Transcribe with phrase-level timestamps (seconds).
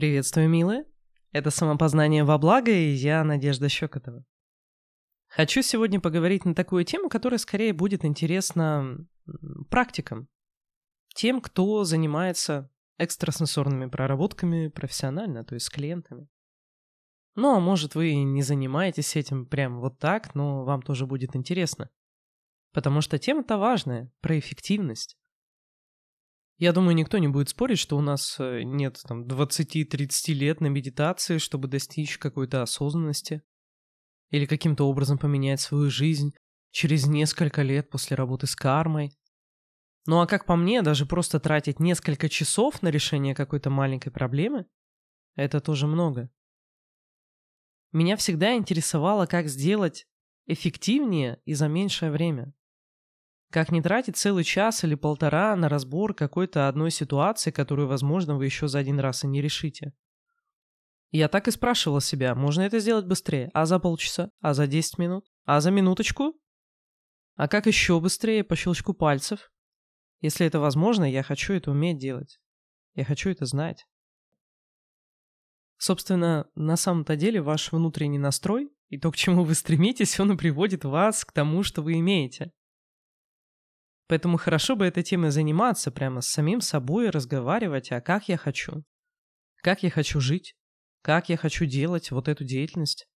[0.00, 0.86] Приветствую, милые.
[1.30, 4.24] Это самопознание во благо, и я Надежда Щекотова.
[5.28, 8.96] Хочу сегодня поговорить на такую тему, которая скорее будет интересна
[9.68, 10.26] практикам.
[11.14, 16.28] Тем, кто занимается экстрасенсорными проработками профессионально, то есть с клиентами.
[17.34, 21.90] Ну, а может, вы не занимаетесь этим прям вот так, но вам тоже будет интересно.
[22.72, 25.18] Потому что тема-то важная, про эффективность.
[26.60, 30.66] Я думаю, никто не будет спорить, что у нас э, нет там 20-30 лет на
[30.66, 33.42] медитации, чтобы достичь какой-то осознанности
[34.28, 36.34] или каким-то образом поменять свою жизнь
[36.70, 39.10] через несколько лет после работы с кармой.
[40.04, 44.66] Ну а как по мне, даже просто тратить несколько часов на решение какой-то маленькой проблемы,
[45.36, 46.28] это тоже много.
[47.90, 50.06] Меня всегда интересовало, как сделать
[50.44, 52.52] эффективнее и за меньшее время.
[53.50, 58.44] Как не тратить целый час или полтора на разбор какой-то одной ситуации, которую, возможно, вы
[58.44, 59.92] еще за один раз и не решите.
[61.10, 63.50] Я так и спрашивал себя, можно это сделать быстрее?
[63.52, 64.30] А за полчаса?
[64.40, 65.26] А за 10 минут?
[65.44, 66.34] А за минуточку?
[67.34, 69.50] А как еще быстрее по щелчку пальцев?
[70.20, 72.38] Если это возможно, я хочу это уметь делать.
[72.94, 73.84] Я хочу это знать.
[75.78, 80.36] Собственно, на самом-то деле ваш внутренний настрой и то, к чему вы стремитесь, он и
[80.36, 82.52] приводит вас к тому, что вы имеете.
[84.10, 88.82] Поэтому хорошо бы этой темой заниматься, прямо с самим собой разговаривать, а как я хочу.
[89.62, 90.56] Как я хочу жить.
[91.00, 93.06] Как я хочу делать вот эту деятельность.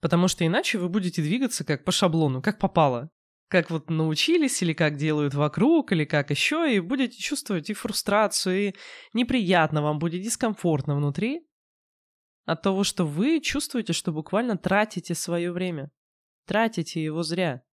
[0.00, 3.10] Потому что иначе вы будете двигаться как по шаблону, как попало.
[3.48, 8.68] Как вот научились, или как делают вокруг, или как еще, и будете чувствовать и фрустрацию,
[8.68, 8.74] и
[9.12, 11.48] неприятно вам будет, дискомфортно внутри
[12.44, 15.90] от того, что вы чувствуете, что буквально тратите свое время.
[16.46, 17.64] Тратите его зря.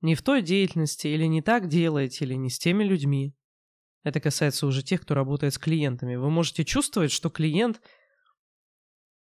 [0.00, 3.34] Не в той деятельности, или не так делаете, или не с теми людьми.
[4.04, 6.16] Это касается уже тех, кто работает с клиентами.
[6.16, 7.80] Вы можете чувствовать, что клиент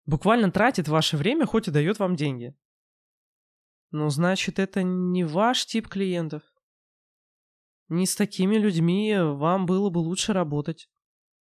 [0.06, 2.56] буквально тратит ваше время, хоть и дает вам деньги.
[3.92, 6.44] Ну, значит, это не ваш тип клиентов.
[7.88, 10.90] Не с такими людьми вам было бы лучше работать.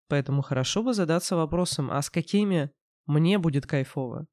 [0.08, 2.72] Поэтому хорошо бы задаться вопросом, а с какими
[3.06, 4.28] мне будет кайфово?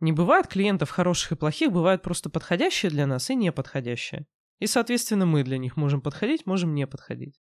[0.00, 4.26] Не бывает клиентов хороших и плохих, бывают просто подходящие для нас и неподходящие.
[4.58, 7.38] И, соответственно, мы для них можем подходить, можем не подходить.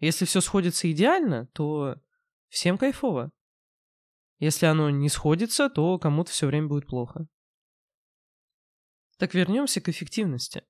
[0.00, 1.96] Если все сходится идеально, то
[2.48, 3.30] всем кайфово.
[4.38, 7.26] Если оно не сходится, то кому-то все время будет плохо.
[9.16, 10.62] Так вернемся к эффективности.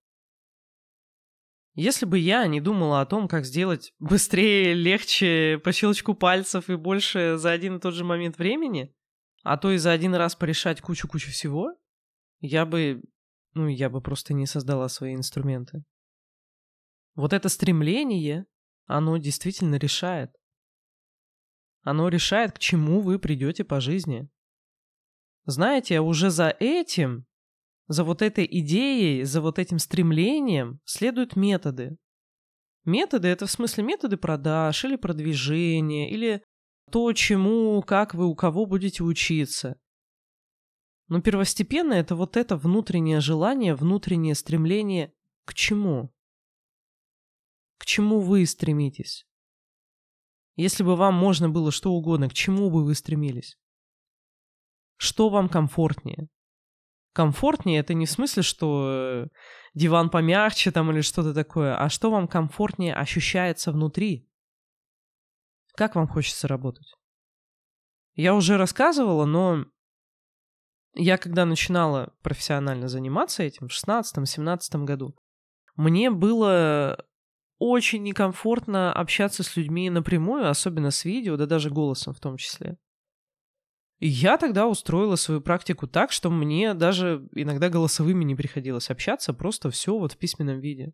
[1.75, 6.76] Если бы я не думала о том, как сделать быстрее, легче, по щелчку пальцев и
[6.76, 8.94] больше за один и тот же момент времени,
[9.48, 11.72] а то и за один раз порешать кучу-кучу всего,
[12.41, 13.00] я бы,
[13.54, 15.84] ну, я бы просто не создала свои инструменты.
[17.14, 18.44] Вот это стремление,
[18.84, 20.31] оно действительно решает.
[21.81, 24.28] Оно решает, к чему вы придете по жизни.
[25.47, 27.25] Знаете, уже за этим,
[27.87, 31.97] за вот этой идеей, за вот этим стремлением следуют методы.
[32.84, 36.44] Методы— это в смысле методы продаж или продвижения, или
[36.91, 39.78] то, чему, как вы, у кого будете учиться.
[41.09, 45.12] Но первостепенно это вот это внутреннее желание, внутреннее стремление
[45.44, 46.12] к чему?
[47.78, 49.26] К чему вы стремитесь?
[50.56, 53.59] Если бы вам можно было что угодно, к чему бы вы стремились?
[54.97, 56.28] Что вам комфортнее?
[57.12, 59.26] Комфортнее это не в смысле, что э,
[59.75, 64.27] диван помягче там или что-то такое, а что вам комфортнее ощущается внутри?
[65.78, 66.92] Как вам хочется работать?
[68.16, 69.64] Я уже рассказывала, но
[70.96, 75.14] я когда начинала профессионально заниматься этим в 16-17 году,
[75.76, 77.06] мне было
[77.60, 82.76] очень некомфортно общаться с людьми напрямую, особенно с видео, да даже голосом в том числе.
[84.00, 89.32] И я тогда устроила свою практику так, что мне даже иногда голосовыми не приходилось общаться,
[89.32, 90.92] просто все вот в письменном виде.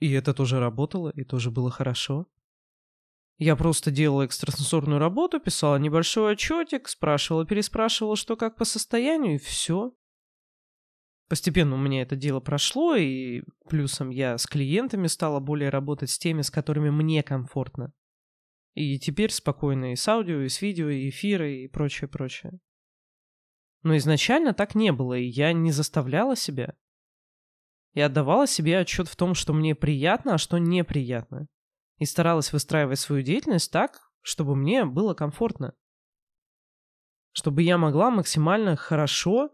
[0.00, 2.26] И это тоже работало, и тоже было хорошо.
[3.38, 9.38] Я просто делала экстрасенсорную работу, писала небольшой отчетик, спрашивала, переспрашивала, что как по состоянию, и
[9.38, 9.94] все.
[11.28, 16.18] Постепенно у меня это дело прошло, и плюсом я с клиентами стала более работать с
[16.18, 17.92] теми, с которыми мне комфортно.
[18.74, 22.58] И теперь спокойно и с аудио, и с видео, и эфиры, и прочее, прочее.
[23.84, 26.74] Но изначально так не было, и я не заставляла себя.
[27.94, 31.46] Я отдавала себе отчет в том, что мне приятно, а что неприятно
[31.98, 35.74] и старалась выстраивать свою деятельность так, чтобы мне было комфортно.
[37.32, 39.50] Чтобы я могла максимально хорошо,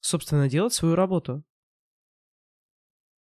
[0.00, 1.44] собственно, делать свою работу.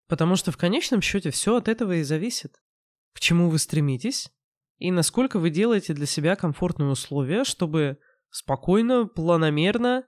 [0.08, 2.60] Потому что в конечном счете все от этого и зависит.
[3.12, 4.32] К чему вы стремитесь
[4.80, 7.98] и насколько вы делаете для себя комфортные условия, чтобы
[8.30, 10.06] спокойно, планомерно,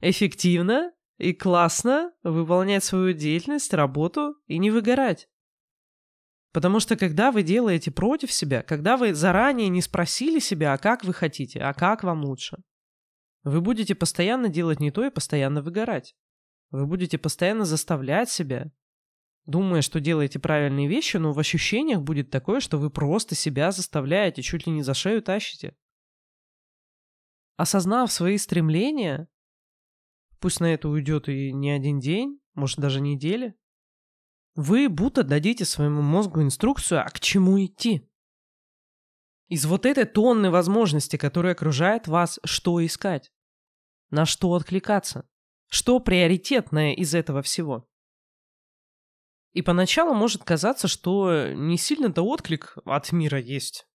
[0.00, 5.28] эффективно и классно выполнять свою деятельность, работу и не выгорать.
[6.52, 11.04] Потому что когда вы делаете против себя, когда вы заранее не спросили себя, а как
[11.04, 12.58] вы хотите, а как вам лучше,
[13.44, 16.14] вы будете постоянно делать не то и постоянно выгорать.
[16.70, 18.70] Вы будете постоянно заставлять себя,
[19.46, 24.42] думая, что делаете правильные вещи, но в ощущениях будет такое, что вы просто себя заставляете,
[24.42, 25.76] чуть ли не за шею тащите.
[27.56, 29.28] Осознав свои стремления,
[30.40, 33.54] пусть на это уйдет и не один день, может даже недели,
[34.60, 38.06] вы будто дадите своему мозгу инструкцию, а к чему идти.
[39.48, 43.32] Из вот этой тонны возможностей, которые окружают вас, что искать?
[44.10, 45.26] На что откликаться?
[45.66, 47.88] Что приоритетное из этого всего?
[49.52, 53.88] И поначалу может казаться, что не сильно-то отклик от мира есть.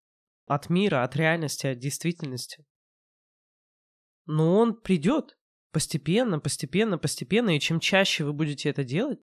[0.47, 2.65] От мира, от реальности, от действительности.
[4.25, 5.38] Но он придет
[5.71, 9.19] постепенно, постепенно, постепенно, и чем чаще вы будете это делать,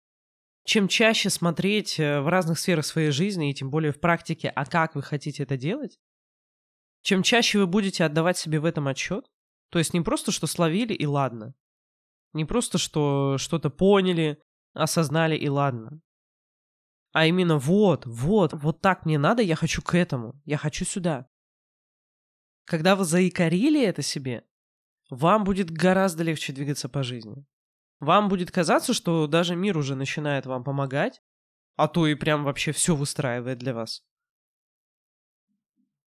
[0.66, 4.66] чем чаще смотреть э, в разных сферах своей жизни, и тем более в практике, а
[4.66, 6.00] как вы хотите это делать,
[7.02, 9.26] чем чаще вы будете отдавать себе в этом отчет,
[9.70, 11.56] то есть не просто, что словили и ладно,
[12.34, 14.42] не просто, что что-то поняли,
[14.74, 16.02] осознали и ладно,
[17.12, 21.28] а именно вот, вот, вот так мне надо, я хочу к этому, я хочу сюда.
[22.66, 24.46] Когда вы заикарили это себе,
[25.10, 27.46] вам будет гораздо легче двигаться по жизни.
[28.00, 31.22] Вам будет казаться, что даже мир уже начинает вам помогать,
[31.76, 34.04] а то и прям вообще все выстраивает для вас.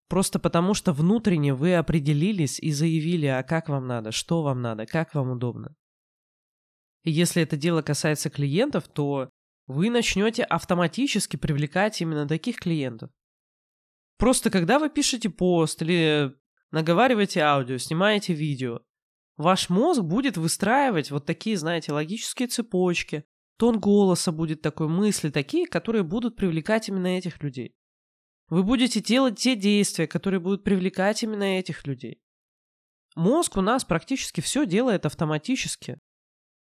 [0.08, 4.84] Просто потому, что внутренне вы определились и заявили, а как вам надо, что вам надо,
[4.84, 5.74] как вам удобно.
[7.04, 9.30] И если это дело касается клиентов, то
[9.66, 13.10] вы начнете автоматически привлекать именно таких клиентов.
[14.18, 16.34] Просто когда вы пишете пост или
[16.70, 18.80] наговариваете аудио, снимаете видео,
[19.42, 23.24] ваш мозг будет выстраивать вот такие, знаете, логические цепочки,
[23.58, 27.74] тон голоса будет такой, мысли такие, которые будут привлекать именно этих людей.
[28.48, 32.20] Вы будете делать те действия, которые будут привлекать именно этих людей.
[33.14, 35.98] Мозг у нас практически все делает автоматически.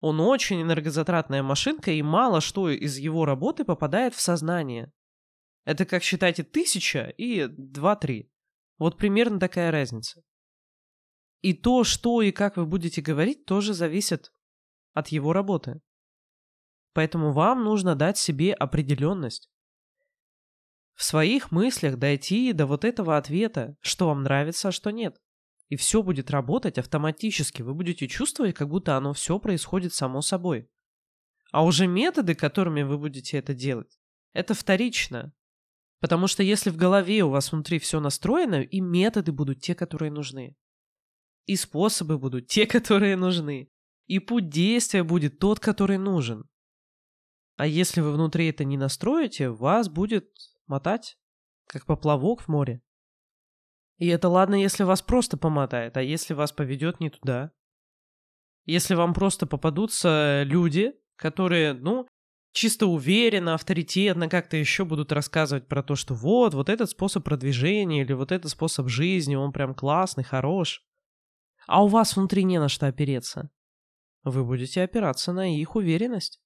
[0.00, 4.92] Он очень энергозатратная машинка, и мало что из его работы попадает в сознание.
[5.64, 8.30] Это как считайте тысяча и два-три.
[8.78, 10.22] Вот примерно такая разница.
[11.46, 14.32] И то, что и как вы будете говорить, тоже зависит
[14.94, 15.80] от его работы.
[16.92, 19.48] Поэтому вам нужно дать себе определенность.
[20.96, 25.22] В своих мыслях дойти до вот этого ответа, что вам нравится, а что нет.
[25.68, 27.62] И все будет работать автоматически.
[27.62, 30.68] Вы будете чувствовать, как будто оно все происходит само собой.
[31.52, 34.00] А уже методы, которыми вы будете это делать,
[34.32, 35.32] это вторично.
[36.00, 40.10] Потому что если в голове у вас внутри все настроено, и методы будут те, которые
[40.10, 40.56] нужны.
[41.46, 43.70] И способы будут те, которые нужны.
[44.06, 46.48] И путь действия будет тот, который нужен.
[47.56, 50.28] А если вы внутри это не настроите, вас будет
[50.66, 51.18] мотать,
[51.66, 52.82] как поплавок в море.
[53.98, 57.50] И это ладно, если вас просто помотает, а если вас поведет не туда?
[58.66, 62.06] Если вам просто попадутся люди, которые, ну,
[62.52, 68.02] чисто уверенно, авторитетно как-то еще будут рассказывать про то, что вот, вот этот способ продвижения
[68.02, 70.85] или вот этот способ жизни, он прям классный, хорош.
[71.66, 73.50] А у вас внутри не на что опереться.
[74.22, 76.40] Вы будете опираться на их уверенность.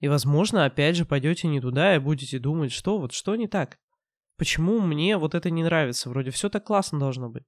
[0.00, 3.78] И, возможно, опять же пойдете не туда и будете думать, что вот что не так.
[4.36, 6.08] Почему мне вот это не нравится?
[6.08, 7.44] Вроде все так классно должно быть.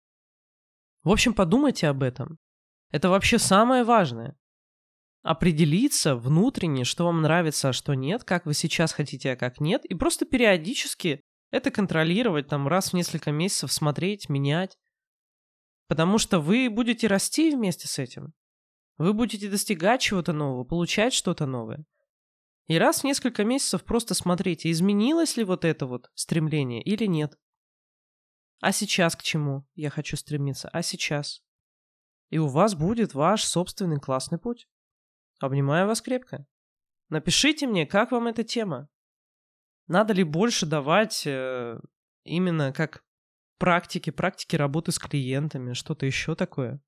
[1.05, 2.39] В общем, подумайте об этом.
[2.91, 4.37] Это вообще самое важное.
[5.23, 9.85] Определиться внутренне, что вам нравится, а что нет, как вы сейчас хотите, а как нет,
[9.85, 14.77] и просто периодически это контролировать, там раз в несколько месяцев смотреть, менять.
[15.91, 18.33] Потому что вы будете расти вместе с этим.
[18.97, 21.85] Вы будете достигать чего-то нового, получать что-то новое.
[22.69, 27.37] И раз в несколько месяцев просто смотрите, изменилось ли вот это вот стремление или нет.
[28.61, 30.69] А сейчас к чему я хочу стремиться?
[30.69, 31.43] А сейчас?
[32.29, 34.69] И у вас будет ваш собственный классный путь.
[35.41, 36.47] Обнимаю вас крепко.
[37.09, 38.89] Напишите мне, как вам эта тема.
[39.89, 41.81] Надо ли больше давать э,
[42.23, 43.03] именно как
[43.61, 46.81] практики, практики работы с клиентами, что-то еще такое?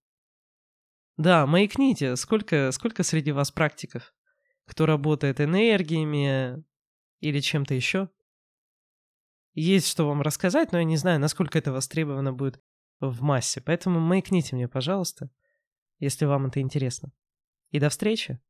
[1.17, 4.13] Да, маякните, сколько, сколько среди вас практиков?
[4.67, 6.65] кто работает энергиями
[7.21, 8.09] или чем-то еще.
[9.55, 12.61] Есть что вам рассказать, но я не знаю, насколько это востребовано будет
[13.01, 13.61] в массе.
[13.61, 15.31] Поэтому маякните мне, пожалуйста,
[15.99, 17.13] если вам это интересно.
[17.71, 18.41] И до встречи!